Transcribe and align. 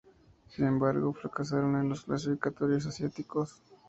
Sin 0.47 0.65
embargo, 0.65 1.13
fracasaron 1.13 1.75
en 1.79 1.87
los 1.89 2.05
clasificatorios 2.05 2.87
asiáticos. 2.87 3.61